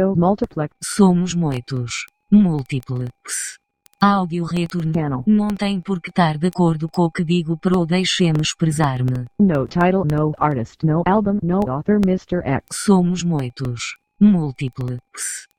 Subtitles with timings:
[0.00, 0.74] Texto multiplex.
[0.82, 2.06] Somos muitos.
[2.30, 3.58] Múltiplex.
[4.00, 4.92] Áudio retorno.
[4.94, 5.22] Channel.
[5.26, 9.26] Não tem por que estar de acordo com o que digo pro deixe-me expressar-me.
[9.38, 12.40] No title, no artist, no album, no author, Mr.
[12.42, 12.64] X.
[12.72, 13.98] Somos muitos.
[14.18, 15.49] Múltiplex.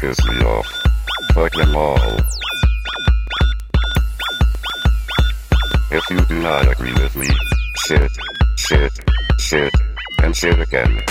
[0.00, 0.66] piss me off.
[1.32, 1.98] Fuck them all.
[5.90, 7.28] If you do not agree with me,
[7.86, 8.10] shit,
[8.56, 8.92] shit,
[9.38, 9.72] shit,
[10.22, 11.02] and shit again.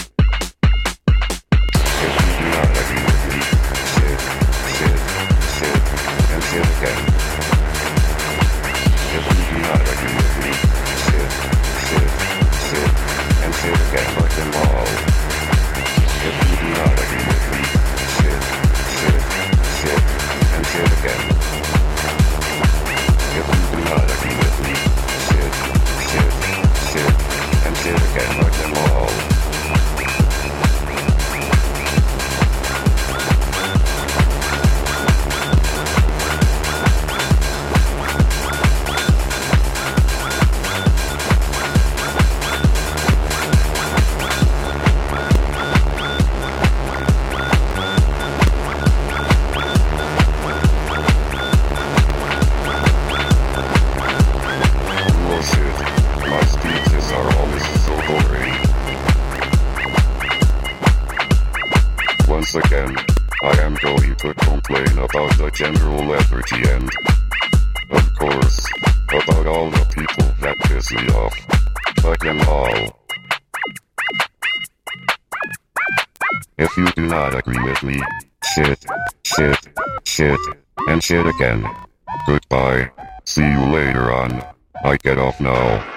[81.07, 81.65] shit again.
[82.25, 82.92] Goodbye.
[83.24, 84.44] See you later on.
[84.83, 85.96] I get off now.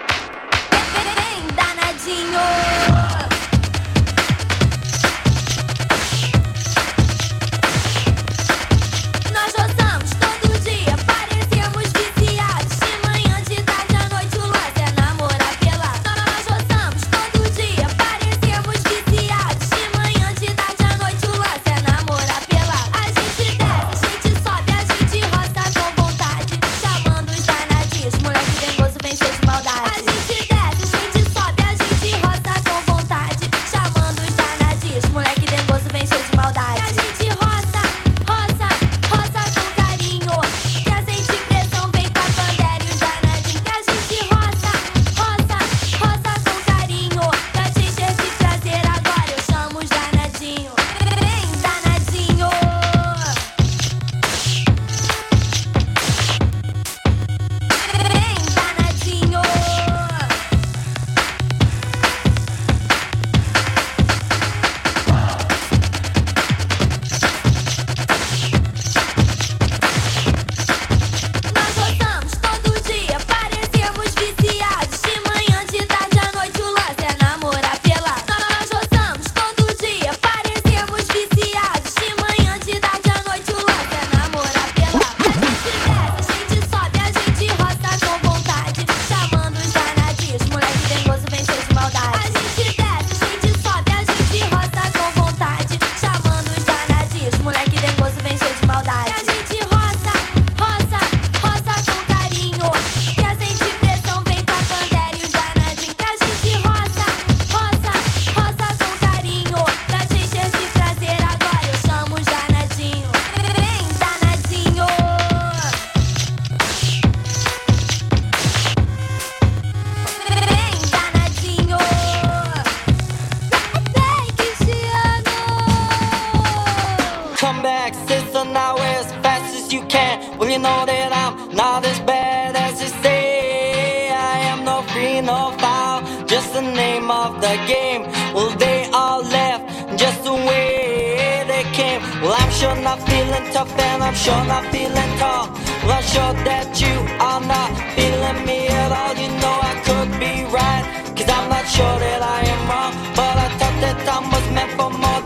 [137.51, 138.03] the game.
[138.35, 139.63] Well, they all left
[139.99, 142.01] just the way they came.
[142.23, 145.47] Well, I'm sure not feeling tough and I'm sure not feeling tall.
[145.83, 146.97] Well, I'm sure that you
[147.29, 149.15] are not feeling me at all.
[149.23, 150.85] You know I could be right,
[151.17, 152.93] cause I'm not sure that I am wrong.
[153.19, 155.20] But I thought that time was meant for more.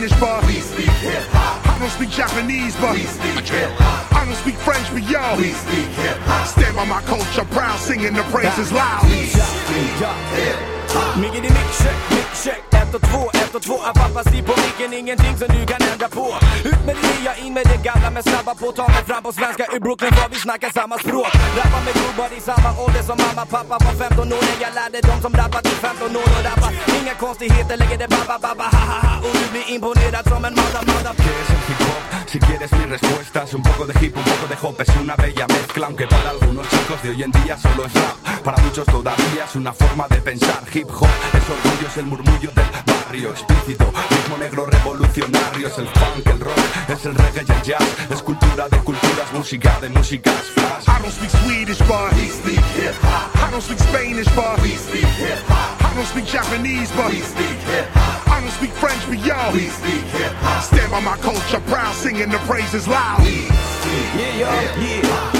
[0.00, 1.66] English, but we speak hip hop.
[1.66, 4.10] I don't speak Japanese, but we speak hip hop.
[4.16, 6.46] I don't speak French, but y'all we speak hip hop.
[6.46, 9.04] Stand by my culture, proud, singing the praises loud.
[9.04, 9.92] We speak
[10.32, 10.56] hip
[10.88, 11.20] hop.
[11.20, 12.69] Make it a mix, check, mix, check.
[12.90, 13.76] Ett och två, ett och två.
[13.90, 16.26] Apapasi på micken, ingenting som du kan ändra på.
[16.64, 18.10] Ut med det nya, in med det gamla.
[18.10, 21.32] Men snabba på Ta mig fram på svenska, i Brooklyn för vi snackar samma språk.
[21.58, 24.42] Rappar med gubbar i samma ålder som mamma pappa var 15 år.
[24.48, 26.68] När jag lärde dem som rappat i 15 år och rappa.
[27.00, 29.14] Inga konstigheter, lägger det babba babba ha ha ha.
[29.24, 31.14] Och du blir imponerad som en mother mother.
[31.40, 31.60] Es?
[32.30, 35.16] Si quieres mi respuesta es un poco de hip, un poco de hop, es una
[35.16, 36.49] bella mezcla, aunque para algo
[37.02, 38.42] de hoy en día solo es rap.
[38.44, 40.62] Para muchos todavía es una forma de pensar.
[40.72, 45.88] Hip hop es orgullo, es el murmullo del barrio explícito, ritmo negro revolucionario, es el
[45.88, 49.88] funk, el rock, es el reggae y el jazz, es cultura de culturas, música de
[49.90, 50.88] músicas, flash.
[50.88, 53.36] I don't speak Swedish, but we speak hip hop.
[53.36, 55.82] I don't speak Spanish, but we speak hip hop.
[55.82, 58.28] I don't speak Japanese, but we speak hip hop.
[58.28, 60.62] I don't speak French, but yo, we speak hip hop.
[60.64, 63.20] Stand by my culture, proud, singing the praises loud.
[63.24, 65.39] Yeah, yo, yeah 目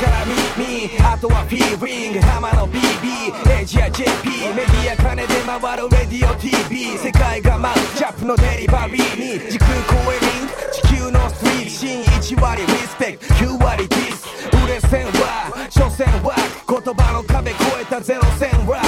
[0.00, 4.08] から耳あとはフィーリング浜の BB エイジや JP
[4.54, 12.02] メディア金で回るレディオ TV 世界が舞うジャップのデリバリーに時空超えリンク地球のストリート新
[12.36, 14.26] 1割リスペクト9割ディス
[14.64, 16.34] 売れ線は所詮は
[16.68, 18.80] 言葉の壁越えたゼロ戦は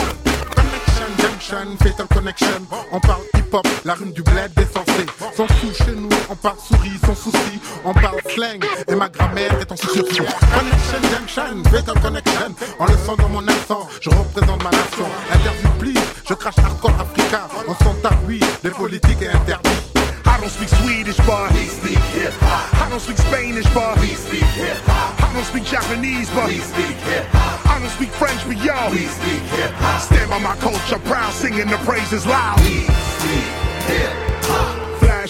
[0.99, 2.67] Connection, junction, fatal connection.
[2.93, 5.07] On parle hip-hop, la rime du bled défoncé.
[5.35, 7.60] Sans sous chez nous, on parle souris, sans souci.
[7.86, 10.02] On parle slang et ma grammaire est en sursis.
[10.02, 12.56] Connection, junction, fatal connection.
[12.80, 15.06] En le sent dans mon accent, je représente ma nation.
[15.32, 17.48] Interview please, je crache hardcore africain.
[17.68, 19.70] On s'en tape, oui, les politiques est interdit.
[20.25, 22.74] I don't speak Swedish, but we speak hip hop.
[22.74, 25.22] I don't speak Spanish, but we speak hip hop.
[25.22, 27.66] I don't speak Japanese, but we speak hip hop.
[27.66, 30.02] I don't speak French, but yo, we speak hip hop.
[30.02, 32.60] Stand by my culture, proud, singing the praises loud.
[32.62, 32.82] We
[33.22, 33.46] speak
[33.88, 34.23] hip hop.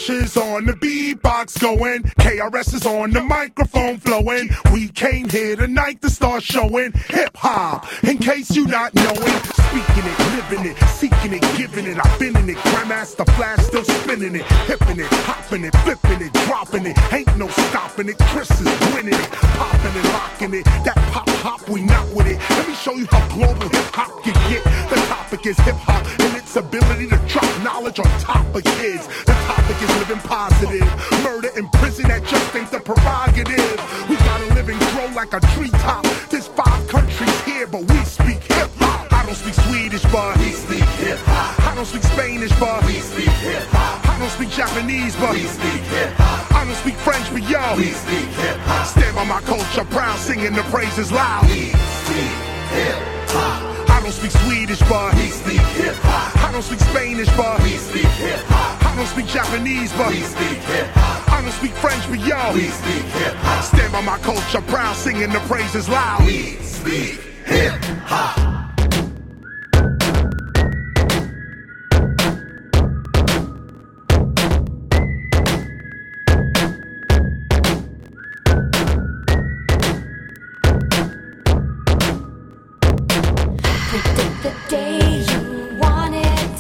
[0.04, 4.50] Flashes on the beatbox going, KRS is on the microphone flowing.
[4.74, 7.88] We came here tonight to start showing hip hop.
[8.04, 11.98] In case you not knowing, speaking it, living it, seeking it, giving it.
[12.04, 16.34] I've been in it, Grandmaster Flash still spinning it, hipping it, hopping it, flipping it,
[16.48, 17.14] dropping it.
[17.14, 18.18] Ain't no stopping it.
[18.18, 20.66] Chris is winning it, popping and locking it.
[20.84, 22.40] That pop hop, we not with it.
[22.50, 24.64] Let me show you how global hip hop can get.
[24.90, 29.08] The topic is hip hop and its ability to drop knowledge on top of kids.
[29.26, 30.86] The topic is living positive.
[31.24, 33.78] Murder in prison, that just ain't the prerogative.
[34.10, 36.06] We gotta live and grow like a treetop.
[36.30, 39.12] There's five countries here, but we speak hip hop.
[39.12, 41.58] I don't speak Swedish, but we speak hip hop.
[41.66, 44.06] I don't speak Spanish, but we speak hip hop.
[44.10, 46.54] I don't speak Japanese, but we speak hip hop.
[46.54, 48.86] I don't speak French, but yo, we speak hip hop.
[48.86, 51.50] Stand by my culture, proud, singing the praises loud.
[51.50, 51.74] We
[52.06, 52.30] speak
[52.78, 53.02] hip
[53.34, 53.83] hop.
[54.04, 56.36] I don't speak Swedish, but we speak hip hop.
[56.44, 58.86] I don't speak Spanish, but we speak hip hop.
[58.86, 61.32] I don't speak Japanese, but we speak hip hop.
[61.32, 63.64] I don't speak French, but yo, we speak hip hop.
[63.64, 66.26] Stand by my culture, proud, singing the praises loud.
[66.26, 68.63] We speak hip hop.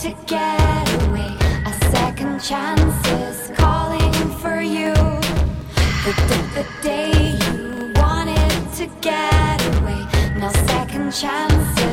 [0.03, 1.31] To get away.
[1.65, 4.93] A second chance is calling for you.
[6.03, 10.05] Predict the day you wanted to get away.
[10.37, 11.92] Now second chance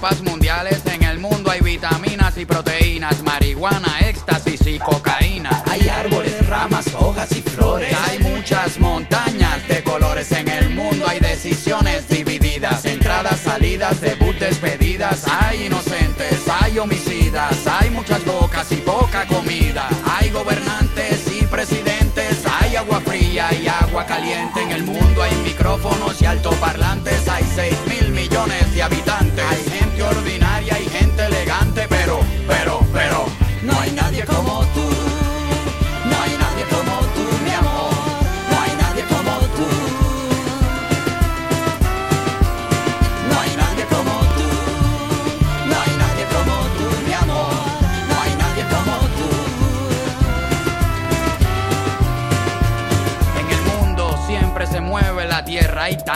[0.00, 0.80] copas mundiales.
[0.86, 5.62] En el mundo hay vitaminas y proteínas, marihuana, éxtasis y cocaína.
[5.66, 7.94] Hay árboles, ramas, hojas y flores.
[8.08, 11.06] Hay muchas montañas de colores en el mundo.
[11.06, 15.26] Hay decisiones divididas, entradas, salidas, debut, despedidas.
[15.28, 19.86] Hay inocentes, hay homicidas, hay muchas bocas y poca comida.
[20.06, 24.62] Hay gobernantes y presidentes, hay agua fría y agua caliente.
[24.62, 27.19] En el mundo hay micrófonos y altoparlantes.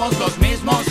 [0.00, 0.89] somos los mismos.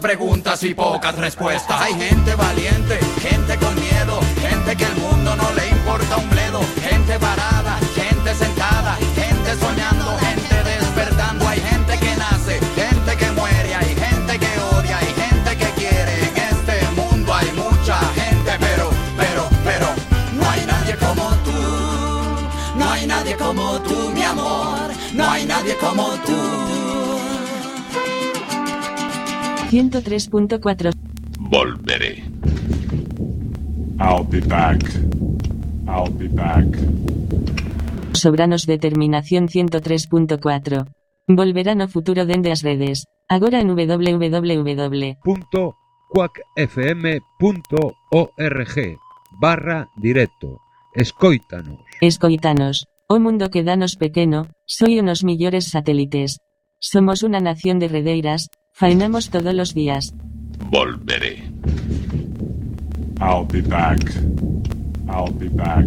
[0.00, 1.80] Preguntas y pocas respuestas.
[1.80, 2.79] Hay gente valiente,
[30.10, 30.90] 103.4
[31.38, 32.24] Volveré.
[34.00, 34.82] I'll be back.
[35.86, 36.66] I'll be back.
[38.12, 40.86] Sobranos Determinación 103.4.
[41.28, 43.04] Volverá no futuro dende as redes.
[43.28, 45.16] Agora en www.
[46.10, 47.38] quackfm.org
[49.40, 50.60] barra directo.
[50.94, 51.78] Escoítanos.
[52.00, 52.86] Escoitanos.
[53.06, 56.38] O mundo que danos pequeno, soy unos millores satélites.
[56.80, 58.48] Somos una nación de redeiras,
[58.80, 60.14] faenamos todos los días.
[60.70, 61.42] Volveré.
[63.20, 64.00] I'll be back.
[65.06, 65.84] I'll be back.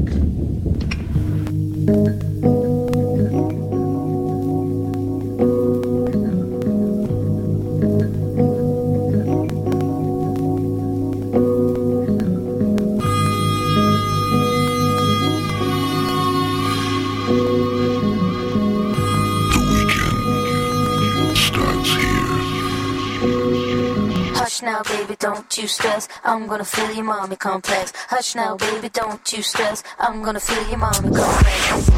[25.64, 26.10] You stress.
[26.26, 27.94] I'm gonna fill your mommy complex.
[28.10, 29.82] Hush now, baby, don't you stress.
[29.98, 31.90] I'm gonna fill your mommy complex.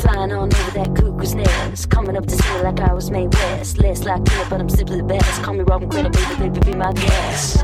[0.00, 1.90] Flying on over that cuckoo's nest.
[1.90, 3.76] Coming up to see like I was made west.
[3.76, 5.42] Less like it, but I'm simply the best.
[5.42, 7.62] Call me Robin Critter, baby, baby, be my guest.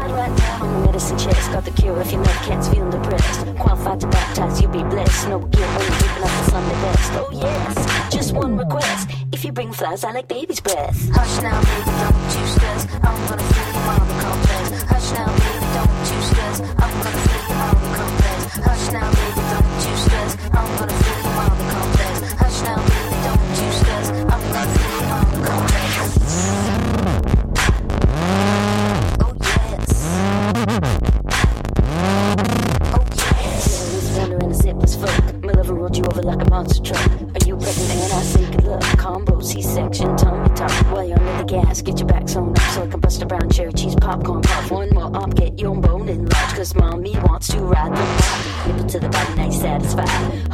[0.77, 1.53] The medicine chest.
[1.53, 3.47] Got the cure if your mother cat's feeling depressed.
[3.57, 5.29] Qualified to baptize, you'll be blessed.
[5.29, 7.13] No guilt when you're living up the Sunday best.
[7.15, 9.09] Oh yes, just one request.
[9.33, 11.09] If you bring flowers, I like baby's breath.
[11.15, 11.96] Hush now, baby,
[49.97, 50.46] fat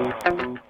[0.00, 0.69] Thank you.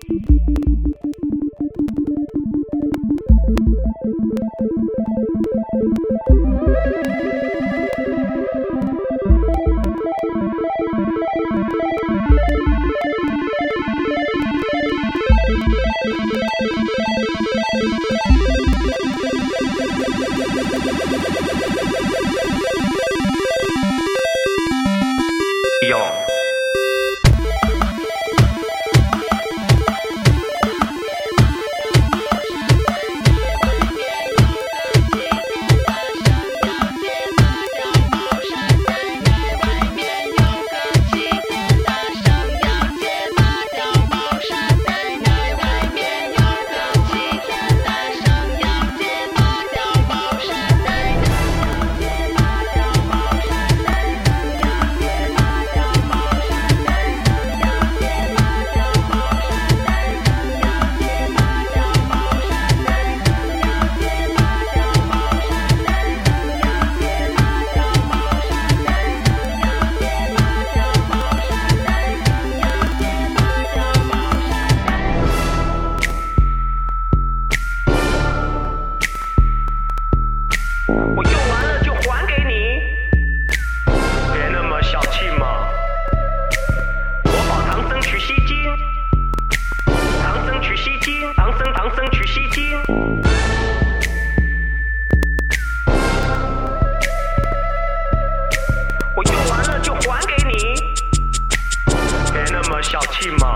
[102.91, 103.55] 小气吗？